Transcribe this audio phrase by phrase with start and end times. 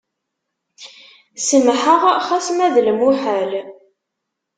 [1.47, 3.51] Semḥeɣ xas ma d lemuḥal.